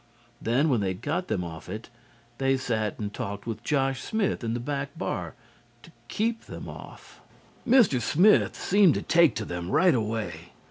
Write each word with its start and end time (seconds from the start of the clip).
Then 0.41 0.67
when 0.69 0.81
they 0.81 0.95
got 0.95 1.27
them 1.27 1.43
off 1.43 1.69
it, 1.69 1.89
they 2.39 2.57
sat 2.57 2.97
and 2.97 3.13
talked 3.13 3.45
with 3.45 3.63
Josh 3.63 4.01
Smith 4.01 4.43
in 4.43 4.55
the 4.55 4.59
back 4.59 4.97
bar 4.97 5.35
to 5.83 5.91
keep 6.07 6.45
them 6.45 6.67
off. 6.67 7.21
Mr. 7.67 8.01
Smith 8.01 8.55
seemed 8.55 8.95
to 8.95 9.03
take 9.03 9.35
to 9.35 9.45
them 9.45 9.69
right 9.69 9.93
away. 9.93 10.53